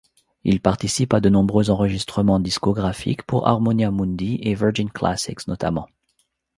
[0.43, 5.87] Il participe à de nombreux enregistrements discographiques pour Harmonia Mundi et Virgin Classics notamment.